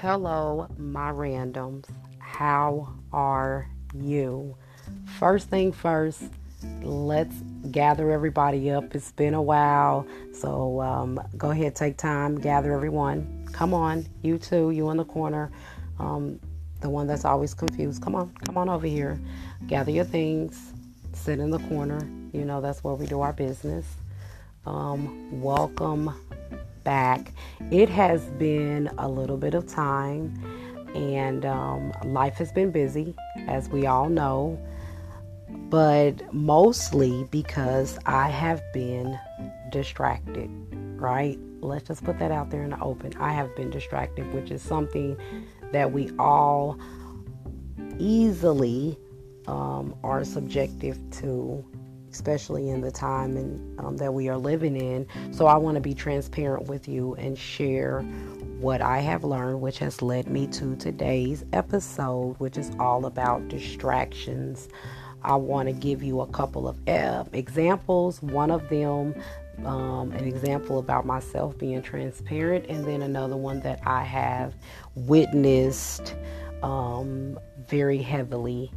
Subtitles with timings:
[0.00, 1.84] Hello, my randoms.
[2.20, 4.56] How are you?
[5.18, 6.22] First thing first,
[6.80, 7.34] let's
[7.70, 8.94] gather everybody up.
[8.94, 13.46] It's been a while, so um, go ahead, take time, gather everyone.
[13.52, 15.52] Come on, you too, you in the corner,
[15.98, 16.40] um,
[16.80, 18.00] the one that's always confused.
[18.00, 19.20] Come on, come on over here.
[19.66, 20.72] Gather your things,
[21.12, 22.00] sit in the corner.
[22.32, 23.84] You know that's where we do our business.
[24.64, 26.14] Um, welcome
[26.84, 27.32] back.
[27.70, 30.34] It has been a little bit of time,
[30.94, 33.14] and um, life has been busy,
[33.46, 34.58] as we all know,
[35.48, 39.18] but mostly because I have been
[39.70, 40.50] distracted,
[40.96, 41.38] right?
[41.60, 43.14] Let's just put that out there in the open.
[43.18, 45.16] I have been distracted, which is something
[45.72, 46.78] that we all
[47.98, 48.98] easily
[49.46, 51.64] um, are subjective to
[52.12, 55.06] especially in the time and um, that we are living in.
[55.32, 58.02] So I want to be transparent with you and share
[58.60, 63.48] what I have learned, which has led me to today's episode, which is all about
[63.48, 64.68] distractions.
[65.22, 68.22] I want to give you a couple of uh, examples.
[68.22, 69.14] One of them,
[69.64, 74.54] um, an example about myself being transparent, and then another one that I have
[74.94, 76.14] witnessed
[76.62, 78.72] um, very heavily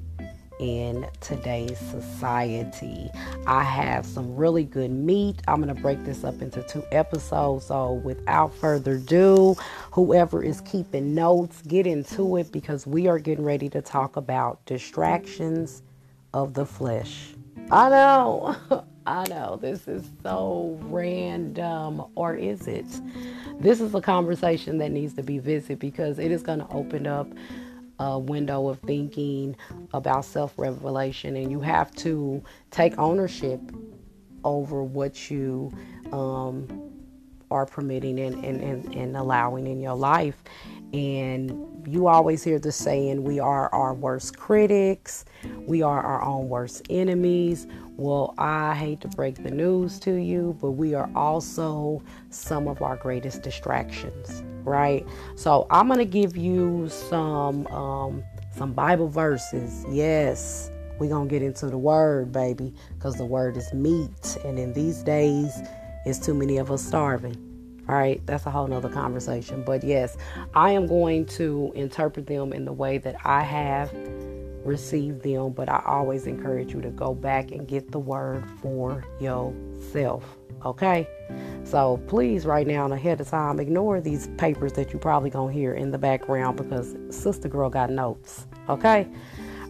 [0.59, 3.09] in today's society.
[3.47, 5.41] I have some really good meat.
[5.47, 7.65] I'm going to break this up into two episodes.
[7.65, 9.55] So, without further ado,
[9.91, 14.65] whoever is keeping notes, get into it because we are getting ready to talk about
[14.65, 15.83] distractions
[16.33, 17.33] of the flesh.
[17.71, 18.55] I know.
[19.05, 22.85] I know this is so random, or is it?
[23.59, 27.05] This is a conversation that needs to be visited because it is going to open
[27.05, 27.27] up
[27.99, 29.55] a window of thinking
[29.94, 33.61] about self revelation, and you have to take ownership
[34.44, 35.72] over what you
[36.11, 36.67] um,
[37.52, 40.44] are permitting and, and, and, and allowing in your life.
[40.94, 45.25] And you always hear the saying, we are our worst critics,
[45.67, 47.67] we are our own worst enemies.
[47.97, 52.81] Well, I hate to break the news to you, but we are also some of
[52.81, 55.05] our greatest distractions right?
[55.35, 58.23] So I'm gonna give you some um,
[58.55, 59.85] some Bible verses.
[59.89, 64.73] Yes, we're gonna get into the word, baby, because the word is meat, and in
[64.73, 65.61] these days,
[66.05, 67.37] it's too many of us starving.
[67.89, 69.63] All right, that's a whole nother conversation.
[69.65, 70.15] But yes,
[70.55, 73.93] I am going to interpret them in the way that I have
[74.65, 79.03] received them, but I always encourage you to go back and get the word for
[79.19, 80.37] yourself.
[80.65, 81.07] Okay?
[81.63, 85.51] So please, right now and ahead of time, ignore these papers that you probably gonna
[85.51, 88.47] hear in the background because Sister Girl got notes.
[88.69, 89.07] Okay?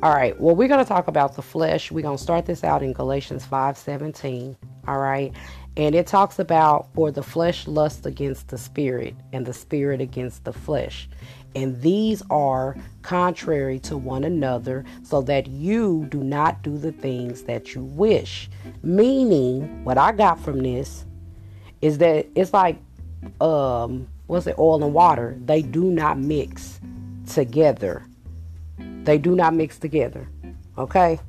[0.04, 0.40] All right.
[0.40, 1.92] Well, we're gonna talk about the flesh.
[1.92, 4.58] We're gonna start this out in Galatians 5:17.
[4.88, 5.34] All right.
[5.76, 10.44] And it talks about for the flesh lusts against the spirit, and the spirit against
[10.44, 11.10] the flesh.
[11.56, 17.44] And these are contrary to one another, so that you do not do the things
[17.44, 18.50] that you wish.
[18.84, 21.06] Meaning, what I got from this
[21.82, 22.78] is that it's like
[23.42, 26.80] um what's it oil and water they do not mix
[27.28, 28.06] together
[29.04, 30.28] they do not mix together
[30.78, 31.20] okay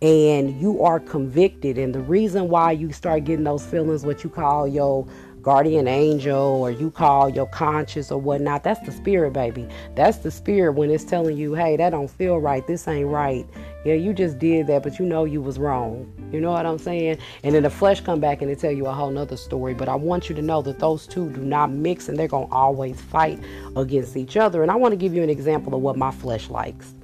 [0.00, 1.78] and you are convicted.
[1.78, 5.06] And the reason why you start getting those feelings what you call your
[5.42, 9.66] guardian angel or you call your conscience or whatnot that's the spirit baby.
[9.94, 12.66] That's the spirit when it's telling you hey that don't feel right.
[12.66, 13.46] This ain't right.
[13.84, 16.12] Yeah you just did that but you know you was wrong.
[16.32, 17.18] You know what i'm saying?
[17.44, 19.74] And then the flesh come back and they tell you a whole nother story.
[19.74, 22.52] But i want you to know that those two do not mix and they're gonna
[22.52, 23.42] always fight
[23.76, 24.62] against each other.
[24.62, 26.94] And i want to give you an example of what my flesh likes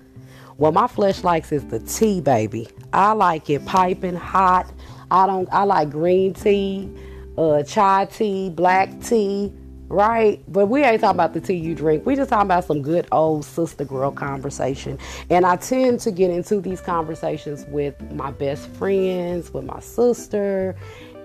[0.56, 4.70] what my flesh likes is the tea baby i like it piping hot
[5.10, 6.88] i don't i like green tea
[7.37, 9.53] uh, chai tea, black tea,
[9.88, 10.43] right?
[10.48, 12.06] But we ain't talking about the tea you drink.
[12.06, 14.98] We just talking about some good old sister girl conversation.
[15.31, 20.76] And I tend to get into these conversations with my best friends, with my sister,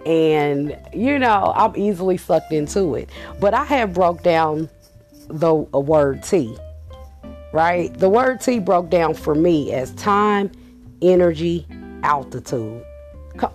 [0.05, 3.09] and you know, I'm easily sucked into it.
[3.39, 4.69] But I have broke down
[5.27, 6.57] the word tea,
[7.51, 7.93] right?
[7.97, 10.51] The word T broke down for me as time,
[11.01, 11.65] energy,
[12.03, 12.83] altitude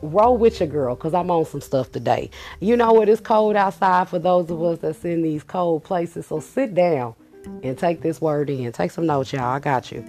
[0.02, 2.30] roll with your girl because I'm on some stuff today.
[2.60, 3.08] You know what?
[3.08, 6.26] It's cold outside for those of us that's in these cold places.
[6.26, 7.14] So sit down
[7.62, 8.72] and take this word in.
[8.72, 9.42] Take some notes, y'all.
[9.44, 10.04] I got you.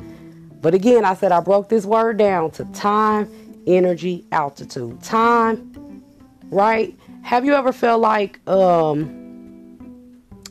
[0.61, 3.29] But again, I said I broke this word down to time,
[3.67, 5.01] energy, altitude.
[5.03, 6.03] Time,
[6.45, 6.97] right?
[7.23, 9.21] Have you ever felt like um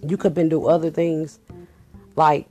[0.06, 1.38] you could been do other things?
[2.16, 2.46] Like,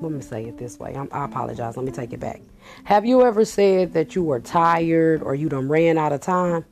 [0.00, 0.94] let me say it this way.
[0.94, 1.76] I'm, I apologize.
[1.76, 2.40] Let me take it back.
[2.84, 6.64] Have you ever said that you were tired or you done ran out of time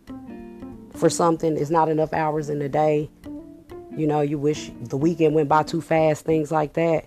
[0.94, 1.56] for something?
[1.56, 3.11] It's not enough hours in the day.
[3.96, 7.06] You know, you wish the weekend went by too fast, things like that.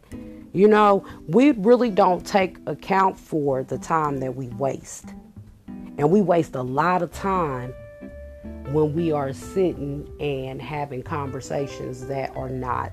[0.54, 5.06] You know, we really don't take account for the time that we waste.
[5.98, 7.74] And we waste a lot of time
[8.72, 12.92] when we are sitting and having conversations that are not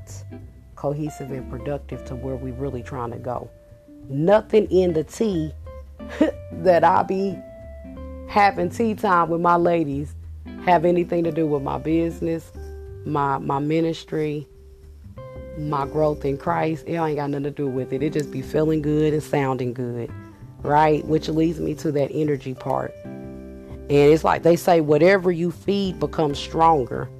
[0.80, 3.50] cohesive and productive to where we really trying to go.
[4.08, 5.52] Nothing in the tea
[6.52, 7.36] that I be
[8.28, 10.14] having tea time with my ladies
[10.64, 12.50] have anything to do with my business,
[13.04, 14.48] my my ministry,
[15.58, 16.84] my growth in Christ.
[16.86, 18.02] It ain't got nothing to do with it.
[18.02, 20.10] It just be feeling good and sounding good,
[20.62, 21.04] right?
[21.04, 22.94] Which leads me to that energy part.
[23.04, 27.10] And it's like they say, whatever you feed becomes stronger,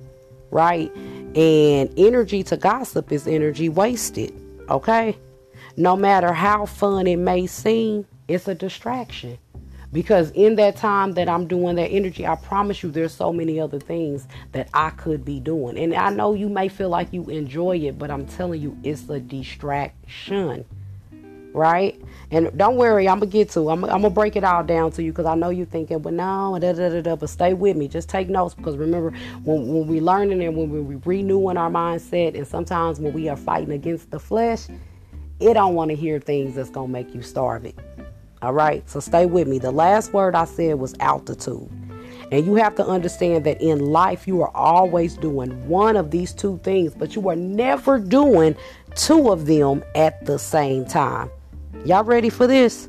[0.51, 0.91] right?
[1.35, 4.35] And energy to gossip is energy wasted,
[4.69, 5.17] okay?
[5.77, 9.39] No matter how fun it may seem, it's a distraction.
[9.93, 13.59] Because in that time that I'm doing that energy, I promise you there's so many
[13.59, 15.79] other things that I could be doing.
[15.79, 19.09] And I know you may feel like you enjoy it, but I'm telling you, it's
[19.09, 20.65] a distraction.
[21.53, 22.01] Right?
[22.31, 23.71] And don't worry, I'm gonna get to.
[23.71, 26.13] I'm, I'm gonna break it all down to you because I know you're thinking, but
[26.13, 27.89] no, da, da, da, da, but stay with me.
[27.89, 29.11] Just take notes because remember,
[29.43, 33.37] when when we learning and when we're renewing our mindset, and sometimes when we are
[33.37, 34.69] fighting against the flesh,
[35.41, 37.77] it don't want to hear things that's gonna make you starve it.
[38.43, 39.59] All right, so stay with me.
[39.59, 41.69] The last word I said was altitude.
[42.33, 46.33] And you have to understand that in life, you are always doing one of these
[46.33, 48.55] two things, but you are never doing
[48.95, 51.29] two of them at the same time.
[51.85, 52.89] Y'all ready for this?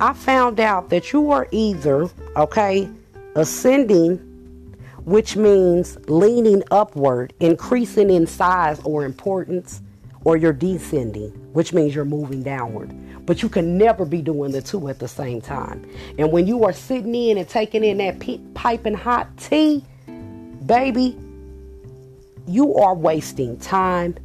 [0.00, 2.88] I found out that you are either, okay,
[3.34, 4.18] ascending,
[5.04, 9.80] which means leaning upward, increasing in size or importance,
[10.24, 12.92] or you're descending, which means you're moving downward.
[13.24, 15.88] But you can never be doing the two at the same time.
[16.18, 18.18] And when you are sitting in and taking in that
[18.54, 19.84] piping hot tea,
[20.66, 21.16] baby,
[22.48, 24.16] you are wasting time,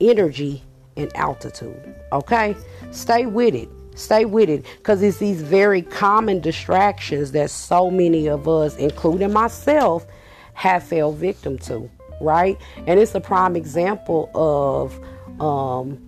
[0.00, 0.62] energy,
[0.96, 1.94] and altitude.
[2.12, 2.56] Okay?
[2.94, 3.68] Stay with it.
[3.96, 9.32] Stay with it because it's these very common distractions that so many of us, including
[9.32, 10.06] myself,
[10.54, 12.56] have fell victim to, right?
[12.86, 14.98] And it's a prime example of
[15.40, 16.00] um,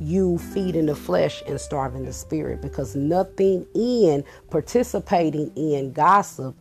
[0.00, 6.56] you feeding the flesh and starving the spirit because nothing in participating in gossip,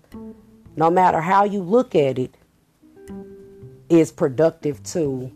[0.76, 2.36] no matter how you look at it,
[3.90, 5.32] is productive to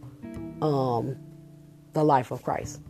[0.62, 1.16] um,
[1.94, 2.82] the life of Christ.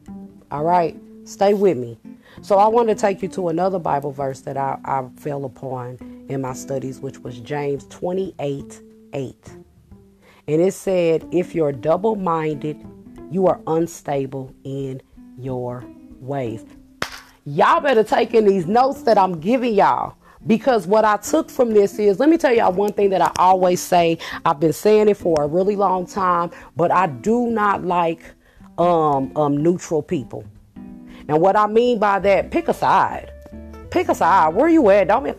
[0.52, 1.98] All right, stay with me.
[2.42, 6.26] So, I want to take you to another Bible verse that I, I fell upon
[6.30, 8.82] in my studies, which was James 28
[9.14, 9.36] 8.
[10.48, 12.78] And it said, If you're double minded,
[13.32, 15.02] you are unstable in
[15.38, 15.84] your
[16.20, 16.66] ways.
[17.46, 20.16] Y'all better take in these notes that I'm giving y'all.
[20.46, 23.32] Because what I took from this is, let me tell y'all one thing that I
[23.38, 24.18] always say.
[24.44, 28.22] I've been saying it for a really long time, but I do not like
[28.78, 30.44] um, um, neutral people.
[31.28, 33.32] And what I mean by that, pick a side.
[33.92, 34.56] Pick a side.
[34.56, 35.08] Where you at?
[35.08, 35.34] Don't be,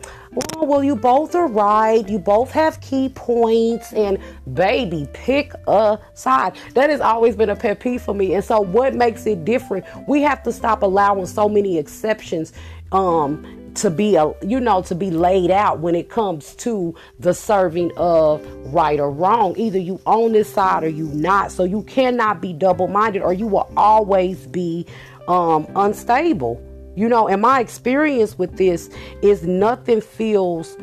[0.55, 2.07] oh, well, you both are right.
[2.07, 3.91] You both have key points.
[3.91, 4.17] And
[4.53, 6.55] baby, pick a side.
[6.73, 8.33] That has always been a pet peeve for me.
[8.33, 9.85] And so, what makes it different?
[10.07, 12.53] We have to stop allowing so many exceptions
[12.93, 17.33] um, to be a you know to be laid out when it comes to the
[17.33, 21.83] serving of right or wrong either you own this side or you not so you
[21.83, 24.85] cannot be double-minded or you will always be
[25.27, 26.61] um, unstable
[26.95, 28.89] you know, and my experience with this
[29.21, 30.77] is nothing feels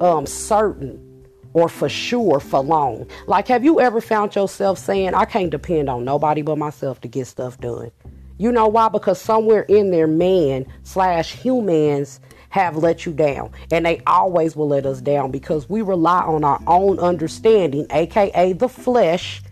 [0.00, 0.98] um, certain
[1.52, 3.06] or for sure for long.
[3.26, 7.08] Like, have you ever found yourself saying, I can't depend on nobody but myself to
[7.08, 7.92] get stuff done?
[8.38, 8.88] You know why?
[8.88, 12.18] Because somewhere in there, man slash humans
[12.48, 13.52] have let you down.
[13.70, 18.52] And they always will let us down because we rely on our own understanding, aka
[18.52, 19.42] the flesh,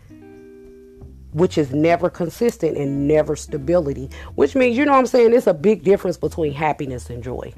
[1.33, 5.33] which is never consistent and never stability, which means, you know what I'm saying?
[5.33, 7.53] It's a big difference between happiness and joy.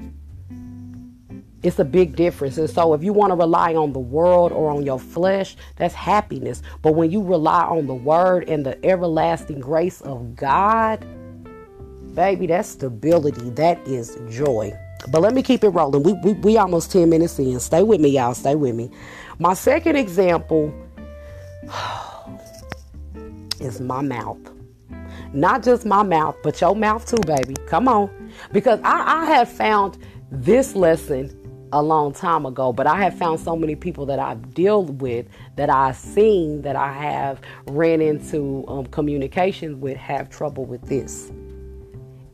[1.63, 2.57] It's a big difference.
[2.57, 5.93] And so, if you want to rely on the world or on your flesh, that's
[5.93, 6.61] happiness.
[6.81, 11.05] But when you rely on the word and the everlasting grace of God,
[12.15, 13.49] baby, that's stability.
[13.51, 14.77] That is joy.
[15.09, 16.03] But let me keep it rolling.
[16.03, 17.59] We, we, we almost 10 minutes in.
[17.61, 18.33] Stay with me, y'all.
[18.33, 18.91] Stay with me.
[19.39, 20.73] My second example
[23.63, 24.39] is my mouth.
[25.33, 27.55] Not just my mouth, but your mouth too, baby.
[27.67, 28.31] Come on.
[28.51, 29.97] Because I, I have found
[30.31, 31.39] this lesson
[31.71, 35.25] a long time ago, but I have found so many people that I've dealt with,
[35.55, 41.29] that I've seen, that I have ran into um, communication with, have trouble with this.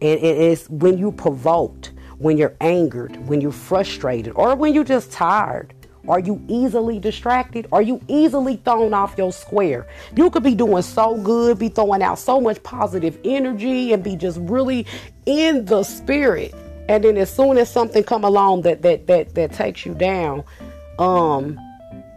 [0.01, 5.11] And it's when you provoked, when you're angered, when you're frustrated, or when you're just
[5.11, 5.73] tired,
[6.09, 7.67] Are you easily distracted?
[7.71, 9.87] Are you easily thrown off your square?
[10.15, 14.15] You could be doing so good, be throwing out so much positive energy and be
[14.15, 14.87] just really
[15.27, 16.53] in the spirit.
[16.89, 20.43] And then as soon as something come along that that that that takes you down,
[20.97, 21.59] um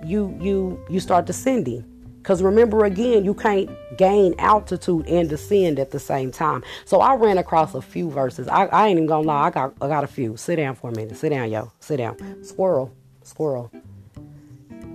[0.03, 1.85] you you you start descending.
[2.23, 3.69] Because remember, again, you can't
[3.99, 6.63] gain altitude and descend at the same time.
[6.85, 8.47] So I ran across a few verses.
[8.47, 10.37] I, I ain't even gonna lie, I got I got a few.
[10.39, 11.17] Sit down for a minute.
[11.17, 11.73] Sit down, yo.
[11.81, 12.43] Sit down.
[12.43, 12.95] Squirrel.
[13.27, 13.71] Squirrel.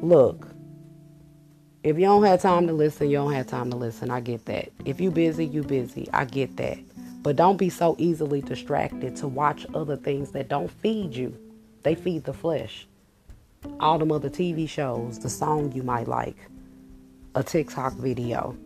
[0.01, 0.47] Look.
[1.83, 4.11] If you don't have time to listen, you don't have time to listen.
[4.11, 4.71] I get that.
[4.85, 6.09] If you busy, you busy.
[6.11, 6.79] I get that.
[7.23, 11.37] But don't be so easily distracted to watch other things that don't feed you.
[11.83, 12.87] They feed the flesh.
[13.79, 16.37] All them other TV shows, the song you might like
[17.35, 18.57] a TikTok video.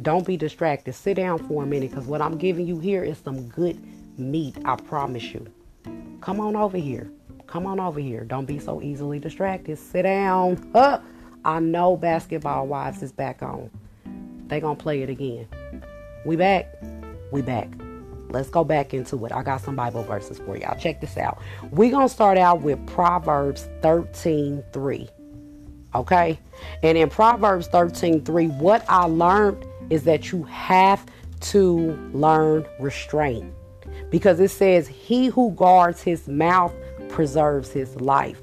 [0.00, 0.94] Don't be distracted.
[0.94, 3.78] Sit down for a minute because what I'm giving you here is some good
[4.18, 4.56] meat.
[4.64, 5.46] I promise you.
[6.20, 7.10] Come on over here.
[7.54, 8.24] Come on over here.
[8.24, 9.78] Don't be so easily distracted.
[9.78, 10.70] Sit down.
[10.72, 10.98] Huh.
[11.44, 13.70] I know Basketball Wives is back on.
[14.48, 15.46] They gonna play it again.
[16.26, 16.66] We back.
[17.30, 17.68] We back.
[18.30, 19.30] Let's go back into it.
[19.30, 20.76] I got some Bible verses for y'all.
[20.76, 21.40] Check this out.
[21.70, 25.08] we gonna start out with Proverbs 13 3.
[25.94, 26.40] Okay?
[26.82, 31.06] And in Proverbs 13 3, what I learned is that you have
[31.52, 33.54] to learn restraint.
[34.10, 36.74] Because it says, He who guards his mouth
[37.14, 38.42] preserves his life.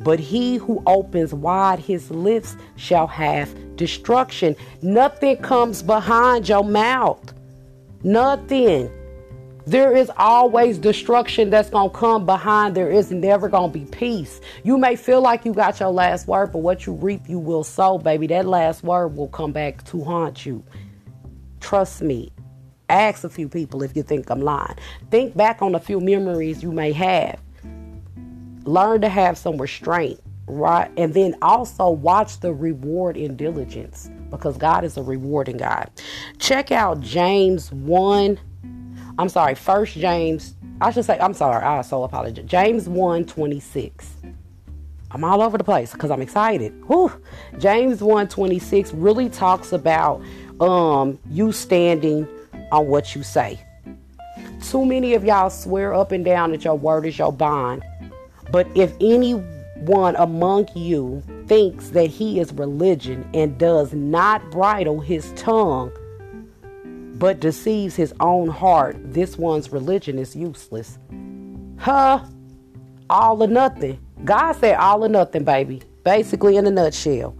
[0.00, 4.56] But he who opens wide his lips shall have destruction.
[4.82, 7.32] Nothing comes behind your mouth.
[8.02, 8.90] Nothing.
[9.66, 12.74] There is always destruction that's going to come behind.
[12.74, 14.40] There is never going to be peace.
[14.64, 17.64] You may feel like you got your last word, but what you reap, you will
[17.64, 18.26] sow, baby.
[18.28, 20.64] That last word will come back to haunt you.
[21.60, 22.32] Trust me.
[22.88, 24.76] Ask a few people if you think I'm lying.
[25.10, 27.38] Think back on a few memories you may have.
[28.64, 30.90] Learn to have some restraint, right?
[30.96, 35.90] And then also watch the reward in diligence because God is a rewarding God.
[36.38, 38.38] Check out James 1
[39.18, 42.44] I'm sorry, first James, I should say, I'm sorry, I so apologize.
[42.46, 44.14] James 1 26.
[45.10, 46.72] I'm all over the place because I'm excited.
[46.86, 47.10] Whew.
[47.58, 50.22] James 1 26 really talks about
[50.60, 52.28] um you standing
[52.70, 53.58] on what you say.
[54.62, 57.82] Too many of y'all swear up and down that your word is your bond.
[58.50, 65.32] But if anyone among you thinks that he is religion and does not bridle his
[65.32, 65.92] tongue,
[67.18, 70.98] but deceives his own heart, this one's religion is useless.
[71.78, 72.24] Huh?
[73.10, 73.98] All or nothing.
[74.24, 75.82] God said all or nothing, baby.
[76.04, 77.37] Basically, in a nutshell.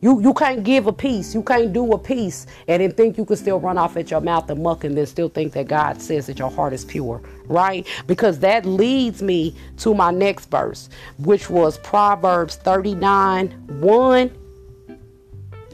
[0.00, 1.34] You you can't give a piece.
[1.34, 4.20] You can't do a piece and then think you can still run off at your
[4.20, 7.20] mouth and muck and then still think that God says that your heart is pure,
[7.46, 7.86] right?
[8.06, 10.88] Because that leads me to my next verse,
[11.18, 14.30] which was Proverbs 39 1.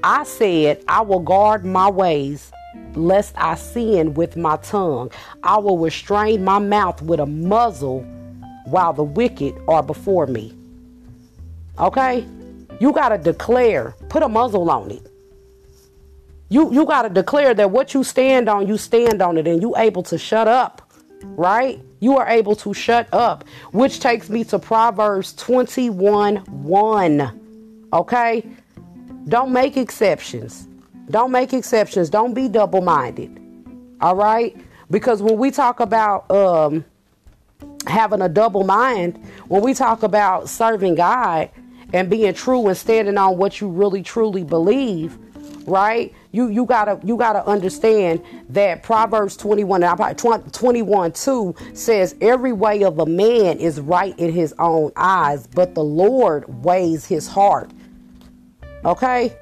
[0.03, 2.53] I said, I will guard my ways
[2.95, 5.11] lest I sin with my tongue.
[5.43, 8.03] I will restrain my mouth with a muzzle
[8.65, 10.55] while the wicked are before me.
[11.79, 12.27] Okay?
[12.81, 15.11] You got to declare, put a muzzle on it.
[16.49, 19.61] You you got to declare that what you stand on, you stand on it and
[19.61, 20.93] you able to shut up,
[21.23, 21.81] right?
[22.01, 27.89] You are able to shut up, which takes me to Proverbs 21 1.
[27.93, 28.47] Okay?
[29.29, 30.69] Don't make exceptions.
[31.11, 32.11] Don't make exceptions.
[32.11, 33.41] Don't be double minded.
[34.01, 34.57] All right?
[34.91, 36.85] Because when we talk about um,
[37.89, 39.19] having a double mind,
[39.49, 41.51] when we talk about serving God
[41.93, 45.19] and being true and standing on what you really truly believe,
[45.67, 46.13] right?
[46.33, 52.83] You you gotta you gotta understand that Proverbs 21 uh, 21 2 says every way
[52.83, 57.71] of a man is right in his own eyes, but the Lord weighs his heart.
[58.85, 59.37] Okay?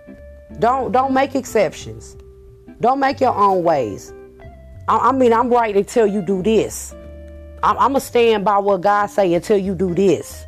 [0.59, 2.17] Don't don't make exceptions.
[2.81, 4.13] Don't make your own ways.
[4.89, 6.95] I, I mean, I'm right until you do this.
[7.63, 10.45] I'm, I'm gonna stand by what God say until you do this.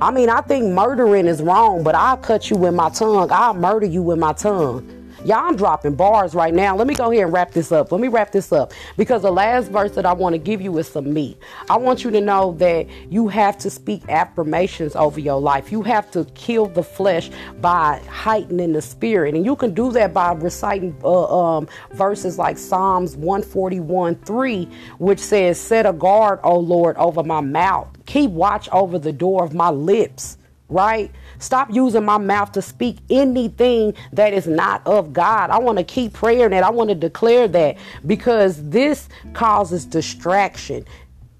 [0.00, 3.30] I mean, I think murdering is wrong, but I'll cut you with my tongue.
[3.32, 4.99] I'll murder you with my tongue.
[5.22, 6.74] Y'all, I'm dropping bars right now.
[6.74, 7.92] Let me go ahead and wrap this up.
[7.92, 10.78] Let me wrap this up because the last verse that I want to give you
[10.78, 11.36] is some meat.
[11.68, 15.70] I want you to know that you have to speak affirmations over your life.
[15.70, 19.34] You have to kill the flesh by heightening the spirit.
[19.34, 24.64] And you can do that by reciting uh, um, verses like Psalms 141 3,
[24.98, 27.88] which says, Set a guard, O Lord, over my mouth.
[28.06, 30.38] Keep watch over the door of my lips
[30.70, 31.10] right?
[31.40, 35.50] Stop using my mouth to speak anything that is not of God.
[35.50, 36.62] I want to keep praying that.
[36.64, 40.86] I want to declare that because this causes distraction.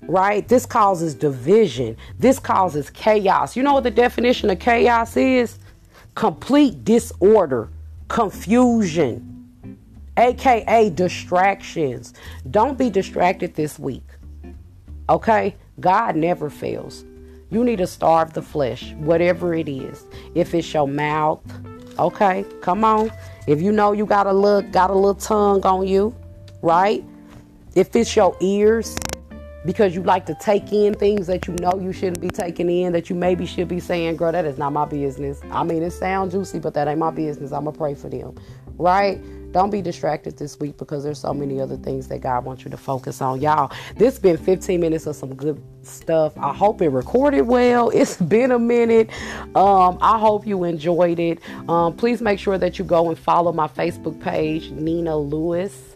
[0.08, 0.46] right?
[0.48, 1.96] This causes division.
[2.18, 3.56] This causes chaos.
[3.56, 5.58] You know what the definition of chaos is?
[6.14, 7.68] Complete disorder,
[8.08, 9.48] confusion,
[10.16, 12.14] aka distractions.
[12.50, 14.04] Don't be distracted this week.
[15.08, 15.56] Okay?
[15.80, 17.04] God never fails.
[17.50, 20.06] You need to starve the flesh, whatever it is.
[20.34, 21.40] If it's your mouth,
[21.98, 23.10] okay, come on.
[23.48, 26.14] If you know you got a little, got a little tongue on you,
[26.62, 27.04] right?
[27.74, 28.96] If it's your ears,
[29.64, 32.92] because you like to take in things that you know you shouldn't be taking in,
[32.92, 35.40] that you maybe should be saying, girl, that is not my business.
[35.50, 37.52] I mean, it sounds juicy, but that ain't my business.
[37.52, 38.36] I'm going to pray for them,
[38.80, 39.20] right?
[39.52, 42.70] Don't be distracted this week because there's so many other things that God wants you
[42.70, 43.40] to focus on.
[43.40, 46.32] Y'all, this been 15 minutes of some good stuff.
[46.38, 47.90] I hope it recorded well.
[48.00, 49.10] It's been a minute.
[49.54, 51.40] Um, I hope you enjoyed it.
[51.68, 55.89] Um, please make sure that you go and follow my Facebook page, Nina Lewis.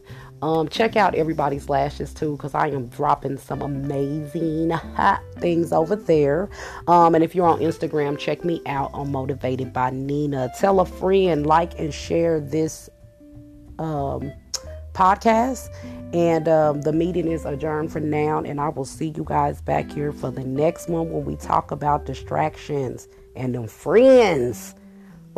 [0.44, 5.96] Um, check out everybody's lashes too, because I am dropping some amazing hot things over
[5.96, 6.50] there.
[6.86, 10.52] Um, and if you're on Instagram, check me out on Motivated by Nina.
[10.60, 12.90] Tell a friend, like and share this
[13.78, 14.30] um,
[14.92, 15.70] podcast.
[16.12, 18.40] And um, the meeting is adjourned for now.
[18.40, 21.70] And I will see you guys back here for the next one when we talk
[21.70, 24.74] about distractions and them friends.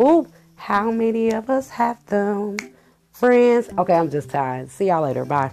[0.01, 2.57] Ooh, how many of us have them?
[3.17, 3.71] Friends.
[3.79, 4.69] Okay, I'm just tired.
[4.69, 5.25] See y'all later.
[5.25, 5.53] Bye.